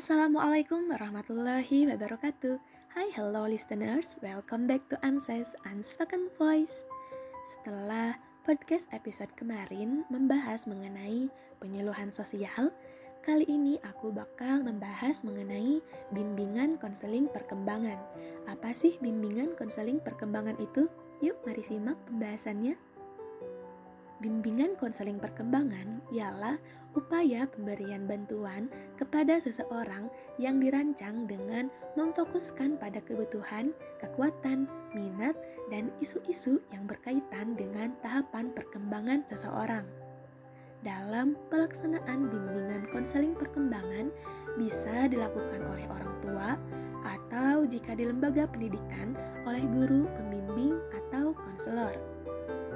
Assalamualaikum 0.00 0.88
warahmatullahi 0.88 1.84
wabarakatuh. 1.92 2.56
Hai 2.96 3.12
hello 3.12 3.44
listeners, 3.44 4.16
welcome 4.24 4.64
back 4.64 4.80
to 4.88 4.96
Anses 5.04 5.52
Unspoken 5.68 6.32
Voice. 6.40 6.88
Setelah 7.44 8.16
podcast 8.40 8.88
episode 8.96 9.28
kemarin 9.36 10.08
membahas 10.08 10.64
mengenai 10.64 11.28
penyuluhan 11.60 12.16
sosial 12.16 12.72
Kali 13.20 13.44
ini 13.52 13.76
aku 13.84 14.08
bakal 14.08 14.64
membahas 14.64 15.20
mengenai 15.20 15.84
bimbingan 16.16 16.80
konseling 16.80 17.28
perkembangan. 17.28 18.00
Apa 18.48 18.72
sih 18.72 18.96
bimbingan 19.04 19.52
konseling 19.60 20.00
perkembangan 20.00 20.56
itu? 20.56 20.88
Yuk 21.20 21.36
mari 21.44 21.60
simak 21.60 22.00
pembahasannya 22.08 22.80
Bimbingan 24.20 24.76
konseling 24.76 25.16
perkembangan 25.16 26.04
ialah 26.12 26.60
upaya 26.92 27.48
pemberian 27.48 28.04
bantuan 28.04 28.68
kepada 29.00 29.40
seseorang 29.40 30.12
yang 30.36 30.60
dirancang 30.60 31.24
dengan 31.24 31.72
memfokuskan 31.96 32.76
pada 32.76 33.00
kebutuhan, 33.00 33.72
kekuatan, 33.96 34.68
minat, 34.92 35.32
dan 35.72 35.88
isu-isu 36.04 36.60
yang 36.68 36.84
berkaitan 36.84 37.56
dengan 37.56 37.96
tahapan 38.04 38.52
perkembangan 38.52 39.24
seseorang. 39.24 39.88
Dalam 40.84 41.40
pelaksanaan 41.48 42.28
bimbingan 42.28 42.92
konseling 42.92 43.32
perkembangan 43.32 44.12
bisa 44.60 45.08
dilakukan 45.08 45.64
oleh 45.64 45.88
orang 45.88 46.14
tua 46.20 46.60
atau 47.08 47.64
jika 47.64 47.96
di 47.96 48.04
lembaga 48.04 48.44
pendidikan 48.48 49.16
oleh 49.48 49.64
guru, 49.72 50.04
pembimbing, 50.12 50.76
atau 50.92 51.32
konselor. 51.32 52.09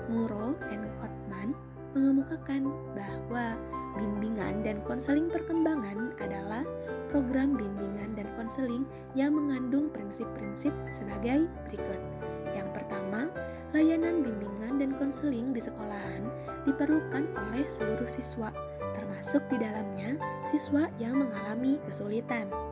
Muro 0.09 0.57
and 0.69 0.87
Kotman 1.01 1.57
mengemukakan 1.95 2.75
bahwa 2.93 3.55
bimbingan 3.95 4.67
dan 4.67 4.83
konseling 4.83 5.31
perkembangan 5.31 6.13
adalah 6.19 6.67
program 7.15 7.55
bimbingan 7.55 8.19
dan 8.19 8.27
konseling 8.35 8.83
yang 9.15 9.31
mengandung 9.31 9.87
prinsip-prinsip 9.95 10.75
sebagai 10.91 11.47
berikut. 11.71 12.03
Yang 12.51 12.69
pertama, 12.75 13.31
layanan 13.71 14.27
bimbingan 14.27 14.83
dan 14.83 14.91
konseling 14.99 15.55
di 15.55 15.63
sekolahan 15.63 16.27
diperlukan 16.67 17.31
oleh 17.39 17.63
seluruh 17.71 18.11
siswa, 18.11 18.51
termasuk 18.95 19.43
di 19.47 19.63
dalamnya 19.63 20.19
siswa 20.51 20.91
yang 20.99 21.23
mengalami 21.23 21.79
kesulitan. 21.87 22.64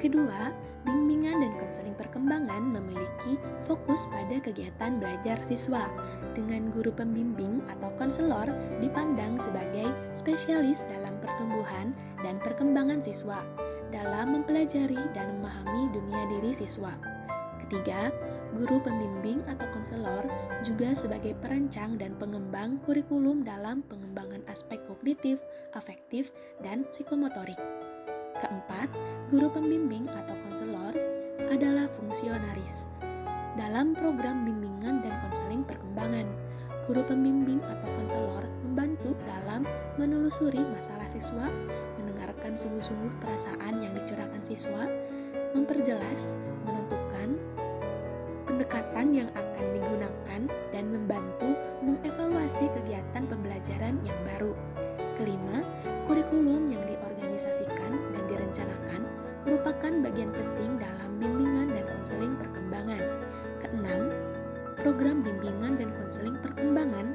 Kedua, 0.00 0.48
bimbingan 0.88 1.44
dan 1.44 1.52
konseling 1.60 1.92
perkembangan 1.92 2.72
memiliki 2.72 3.36
fokus 3.68 4.08
pada 4.08 4.40
kegiatan 4.40 4.96
belajar 4.96 5.36
siswa, 5.44 5.92
dengan 6.32 6.72
guru 6.72 6.88
pembimbing 6.88 7.60
atau 7.68 7.92
konselor 8.00 8.48
dipandang 8.80 9.36
sebagai 9.36 9.92
spesialis 10.16 10.88
dalam 10.88 11.20
pertumbuhan 11.20 11.92
dan 12.24 12.40
perkembangan 12.40 13.04
siswa, 13.04 13.44
dalam 13.92 14.40
mempelajari 14.40 15.04
dan 15.12 15.36
memahami 15.36 15.92
dunia 15.92 16.24
diri 16.32 16.56
siswa. 16.56 16.96
Ketiga, 17.60 18.08
guru 18.56 18.80
pembimbing 18.80 19.44
atau 19.52 19.68
konselor 19.68 20.24
juga 20.64 20.96
sebagai 20.96 21.36
perancang 21.44 22.00
dan 22.00 22.16
pengembang 22.16 22.80
kurikulum 22.88 23.44
dalam 23.44 23.84
pengembangan 23.84 24.40
aspek 24.48 24.80
kognitif, 24.88 25.44
afektif, 25.76 26.32
dan 26.64 26.88
psikomotorik. 26.88 27.60
Keempat, 28.40 28.88
guru 29.28 29.52
pembimbing 29.52 30.08
atau 30.08 30.32
konselor 30.48 30.96
adalah 31.52 31.84
fungsionaris. 31.92 32.88
Dalam 33.60 33.92
program 33.92 34.48
bimbingan 34.48 35.04
dan 35.04 35.12
konseling 35.20 35.60
perkembangan, 35.60 36.24
guru 36.88 37.04
pembimbing 37.04 37.60
atau 37.68 37.88
konselor 38.00 38.48
membantu 38.64 39.12
dalam 39.28 39.68
menelusuri 40.00 40.64
masalah 40.72 41.04
siswa, 41.12 41.52
mendengarkan 42.00 42.56
sungguh-sungguh 42.56 43.12
perasaan 43.20 43.84
yang 43.84 43.92
dicurahkan 43.92 44.40
siswa, 44.40 44.88
memperjelas, 45.52 46.40
menentukan 46.64 47.36
pendekatan 48.48 49.06
yang 49.12 49.28
akan 49.36 49.64
digunakan, 49.76 50.40
dan 50.72 50.84
membantu 50.88 51.52
mengevaluasi 51.84 52.72
kegiatan 52.72 53.28
pembelajaran 53.28 54.00
yang 54.00 54.16
baru. 54.24 54.56
Kelima, 55.20 55.60
kurikulum 56.08 56.72
yang 56.72 56.80
diorganisasikan 56.88 57.92
dan 57.92 58.24
direncanakan 58.24 59.04
merupakan 59.44 59.92
bagian 60.00 60.32
penting 60.32 60.80
dalam 60.80 61.10
bimbingan 61.20 61.76
dan 61.76 61.84
konseling 61.92 62.32
perkembangan. 62.40 63.04
Keenam, 63.60 64.16
program 64.80 65.20
bimbingan 65.20 65.76
dan 65.76 65.92
konseling 65.92 66.40
perkembangan 66.40 67.12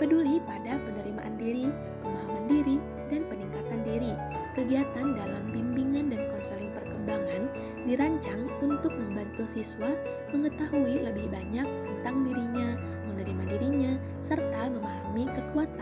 peduli 0.00 0.40
pada 0.48 0.80
penerimaan 0.80 1.36
diri, 1.36 1.68
pemahaman 2.00 2.48
diri, 2.48 2.76
dan 3.12 3.28
peningkatan 3.28 3.80
diri. 3.84 4.12
Kegiatan 4.56 5.12
dalam 5.12 5.52
bimbingan 5.52 6.08
dan 6.08 6.32
konseling 6.32 6.72
perkembangan 6.72 7.52
dirancang 7.84 8.48
untuk 8.64 8.96
membantu 8.96 9.44
siswa 9.44 9.92
mengetahui 10.32 11.04
lebih 11.04 11.28
banyak 11.28 11.68
tentang 11.68 12.16
dirinya, 12.24 12.80
menerima 13.12 13.44
dirinya, 13.44 13.92
serta 14.24 14.72
memahami 14.72 15.28
kekuatan 15.36 15.81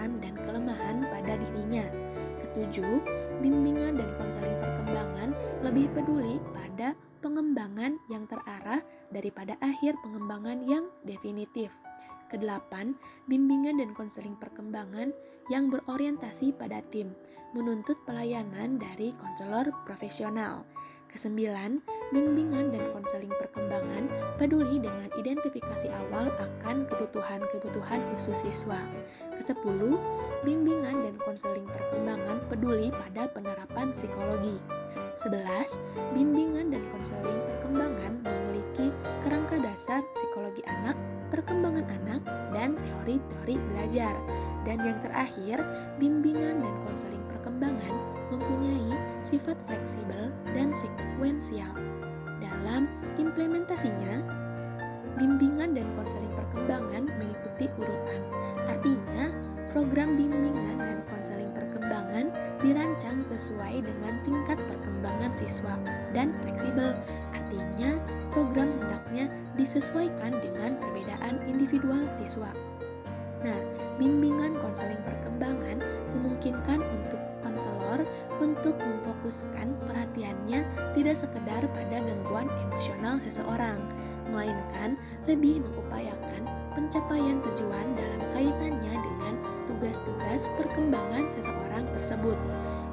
Ketujuh, 2.71 3.03
bimbingan 3.43 3.99
dan 3.99 4.15
konseling 4.15 4.55
perkembangan 4.63 5.35
lebih 5.67 5.91
peduli 5.91 6.39
pada 6.55 6.95
pengembangan 7.19 7.99
yang 8.07 8.31
terarah 8.31 8.79
daripada 9.11 9.59
akhir 9.59 9.99
pengembangan 10.07 10.63
yang 10.71 10.87
definitif. 11.03 11.75
Kedelapan, 12.31 12.95
bimbingan 13.27 13.83
dan 13.83 13.91
konseling 13.91 14.39
perkembangan 14.39 15.11
yang 15.51 15.67
berorientasi 15.67 16.55
pada 16.55 16.79
tim, 16.95 17.11
menuntut 17.59 17.99
pelayanan 18.07 18.79
dari 18.79 19.19
konselor 19.19 19.75
profesional. 19.83 20.63
Kesembilan, 21.11 21.83
bimbingan 22.15 22.71
dan 22.71 22.87
konseling 22.95 23.35
perkembangan 23.35 24.07
peduli 24.39 24.79
dengan 24.79 25.11
identifikasi 25.19 25.91
awal 26.07 26.31
akan 26.39 26.87
kebutuhan-kebutuhan 26.87 27.99
khusus 28.15 28.47
siswa. 28.47 28.79
Kesepuluh, 29.35 29.99
bimbingan 30.47 31.03
dan 31.03 31.19
konseling 31.19 31.67
perkembangan 31.67 32.39
peduli 32.47 32.95
pada 32.95 33.27
penerapan 33.27 33.91
psikologi. 33.91 34.63
11. 35.19 35.83
Bimbingan 36.15 36.71
dan 36.71 36.87
konseling 36.95 37.43
perkembangan 37.43 38.23
memiliki 38.23 38.95
kerangka 39.27 39.59
dasar 39.59 40.07
psikologi 40.15 40.63
anak, 40.71 40.95
perkembangan 41.35 41.91
anak, 41.91 42.23
dan 42.55 42.79
teori-teori 42.79 43.59
belajar. 43.75 44.15
Dan 44.69 44.79
yang 44.85 44.99
terakhir, 45.01 45.65
bimbingan 45.97 46.61
dan 46.61 46.75
konseling 46.85 47.25
perkembangan 47.33 47.95
mempunyai 48.29 48.93
sifat 49.25 49.57
fleksibel 49.65 50.29
dan 50.53 50.77
sekuensial. 50.77 51.73
Dalam 52.41 52.89
implementasinya, 53.17 54.21
bimbingan 55.17 55.77
dan 55.77 55.89
konseling 55.97 56.33
perkembangan 56.37 57.09
mengikuti 57.17 57.67
urutan. 57.81 58.21
Artinya, 58.69 59.33
program 59.73 60.19
bimbingan 60.19 60.77
dan 60.77 60.99
konseling 61.09 61.51
perkembangan 61.57 62.29
dirancang 62.61 63.25
sesuai 63.33 63.81
dengan 63.81 64.15
tingkat 64.27 64.59
perkembangan 64.69 65.33
siswa 65.37 65.75
dan 66.13 66.37
fleksibel. 66.45 66.93
Artinya, 67.33 67.97
program 68.35 68.71
hendaknya 68.81 69.31
disesuaikan 69.57 70.39
dengan 70.43 70.77
perbedaan 70.79 71.43
individual 71.47 72.07
siswa. 72.13 72.51
Nah, 73.41 73.61
bimbingan 73.97 74.57
konseling 74.61 75.01
perkembangan 75.01 75.81
memungkinkan 76.17 76.81
untuk 76.93 77.21
konselor 77.41 78.05
untuk 78.41 78.77
memfokuskan 78.77 79.77
perhatiannya 79.89 80.65
tidak 80.93 81.17
sekedar 81.17 81.65
pada 81.73 82.05
gangguan 82.05 82.49
emosional 82.69 83.17
seseorang, 83.17 83.81
melainkan 84.29 85.01
lebih 85.25 85.65
mengupayakan 85.65 86.45
pencapaian 86.77 87.41
tujuan 87.51 87.87
dalam 87.97 88.23
kaitannya 88.31 88.95
dengan 88.95 89.35
tugas-tugas 89.67 90.53
perkembangan 90.61 91.27
seseorang 91.33 91.89
tersebut, 91.97 92.37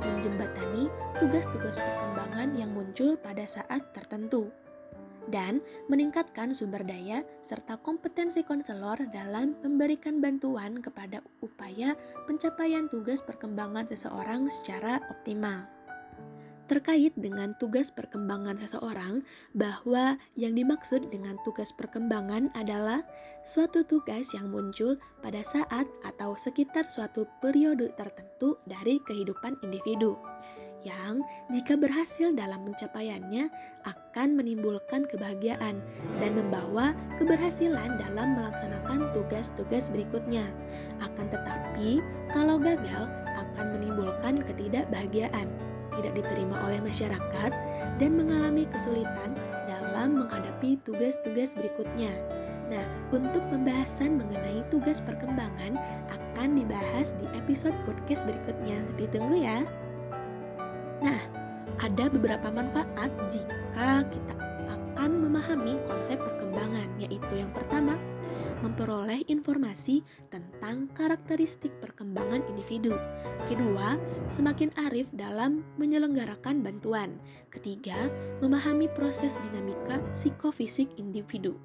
menjembatani 0.02 0.88
tugas-tugas 1.20 1.78
perkembangan 1.78 2.56
yang 2.56 2.72
muncul 2.72 3.20
pada 3.20 3.44
saat 3.44 3.84
tertentu 3.92 4.50
dan 5.28 5.60
meningkatkan 5.92 6.56
sumber 6.56 6.84
daya 6.84 7.24
serta 7.44 7.80
kompetensi 7.80 8.44
konselor 8.44 8.98
dalam 9.12 9.56
memberikan 9.64 10.24
bantuan 10.24 10.80
kepada 10.80 11.24
upaya 11.44 11.96
pencapaian 12.26 12.88
tugas 12.88 13.20
perkembangan 13.24 13.88
seseorang 13.88 14.48
secara 14.48 15.04
optimal. 15.12 15.68
Terkait 16.68 17.16
dengan 17.16 17.56
tugas 17.56 17.88
perkembangan 17.96 18.60
seseorang, 18.60 19.24
bahwa 19.56 20.20
yang 20.36 20.52
dimaksud 20.52 21.08
dengan 21.08 21.40
tugas 21.48 21.72
perkembangan 21.72 22.52
adalah 22.60 23.08
suatu 23.48 23.88
tugas 23.88 24.36
yang 24.36 24.52
muncul 24.52 25.00
pada 25.24 25.40
saat 25.48 25.88
atau 26.04 26.36
sekitar 26.36 26.92
suatu 26.92 27.24
periode 27.40 27.96
tertentu 27.96 28.60
dari 28.68 29.00
kehidupan 29.08 29.56
individu 29.64 30.20
yang 30.86 31.24
jika 31.50 31.74
berhasil 31.78 32.34
dalam 32.36 32.62
pencapaiannya 32.68 33.50
akan 33.88 34.38
menimbulkan 34.38 35.08
kebahagiaan 35.10 35.82
dan 36.22 36.32
membawa 36.36 36.94
keberhasilan 37.18 37.98
dalam 37.98 38.38
melaksanakan 38.38 39.10
tugas-tugas 39.16 39.90
berikutnya. 39.90 40.46
Akan 41.02 41.30
tetapi, 41.30 42.02
kalau 42.36 42.62
gagal 42.62 43.10
akan 43.38 43.66
menimbulkan 43.78 44.44
ketidakbahagiaan. 44.46 45.50
tidak 45.98 46.14
diterima 46.14 46.62
oleh 46.70 46.78
masyarakat 46.78 47.52
dan 47.98 48.12
mengalami 48.14 48.70
kesulitan 48.70 49.34
dalam 49.66 50.22
menghadapi 50.22 50.78
tugas-tugas 50.86 51.58
berikutnya. 51.58 52.14
Nah, 52.70 52.86
untuk 53.16 53.42
pembahasan 53.50 54.20
mengenai 54.20 54.62
tugas 54.70 55.00
perkembangan 55.02 55.80
akan 56.12 56.50
dibahas 56.54 57.18
di 57.18 57.26
episode 57.34 57.74
podcast 57.88 58.30
berikutnya. 58.30 58.78
Ditunggu 59.00 59.42
ya. 59.42 59.64
Nah, 61.02 61.22
ada 61.78 62.10
beberapa 62.10 62.50
manfaat 62.50 63.14
jika 63.30 64.02
kita 64.10 64.36
akan 64.68 65.30
memahami 65.30 65.78
konsep 65.86 66.18
perkembangan, 66.18 66.90
yaitu 66.98 67.34
yang 67.38 67.54
pertama, 67.54 67.94
memperoleh 68.66 69.22
informasi 69.30 70.02
tentang 70.34 70.90
karakteristik 70.98 71.70
perkembangan 71.78 72.42
individu. 72.50 72.98
Kedua, 73.46 73.96
semakin 74.28 74.74
arif 74.90 75.08
dalam 75.14 75.62
menyelenggarakan 75.78 76.66
bantuan. 76.66 77.22
Ketiga, 77.54 78.10
memahami 78.42 78.90
proses 78.90 79.38
dinamika 79.46 80.02
psikofisik 80.12 80.90
individu. 80.98 81.62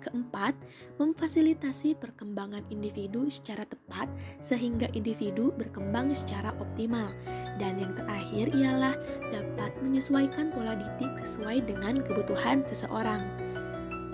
Keempat, 0.00 0.56
memfasilitasi 0.96 1.94
perkembangan 2.00 2.64
individu 2.72 3.28
secara 3.28 3.68
tepat 3.68 4.08
sehingga 4.40 4.88
individu 4.96 5.52
berkembang 5.54 6.16
secara 6.16 6.56
optimal. 6.56 7.12
Dan 7.60 7.76
yang 7.76 7.92
terakhir 7.92 8.48
ialah 8.56 8.96
dapat 9.28 9.76
menyesuaikan 9.84 10.48
pola 10.50 10.72
didik 10.72 11.12
sesuai 11.20 11.68
dengan 11.68 12.00
kebutuhan 12.00 12.64
seseorang. 12.64 13.28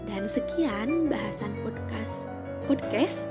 Dan 0.06 0.26
sekian 0.26 1.06
bahasan 1.06 1.54
podcast 1.62 2.26
podcast 2.66 3.30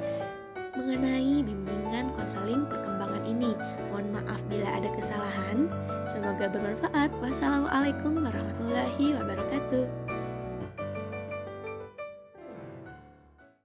mengenai 0.76 1.44
bimbingan 1.44 2.12
konseling 2.16 2.68
perkembangan 2.68 3.24
ini. 3.24 3.56
Mohon 3.92 4.24
maaf 4.24 4.42
bila 4.48 4.68
ada 4.76 4.90
kesalahan. 4.96 5.72
Semoga 6.04 6.52
bermanfaat. 6.52 7.10
Wassalamualaikum 7.24 8.20
warahmatullahi 8.20 9.16
wabarakatuh. 9.16 10.05